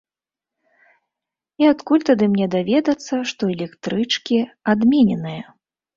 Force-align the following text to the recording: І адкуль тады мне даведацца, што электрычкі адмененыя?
І 1.63 1.67
адкуль 1.73 2.07
тады 2.11 2.25
мне 2.35 2.47
даведацца, 2.55 3.13
што 3.33 3.43
электрычкі 3.57 4.39
адмененыя? 4.75 5.43